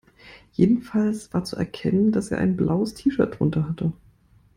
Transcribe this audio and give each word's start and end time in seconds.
Jedenfalls 0.53 1.31
war 1.31 1.43
zu 1.43 1.57
erkennen, 1.57 2.11
dass 2.11 2.31
er 2.31 2.39
ein 2.39 2.57
blaues 2.57 2.95
T-Shirt 2.95 3.37
drunter 3.39 3.69
hatte. 3.69 3.93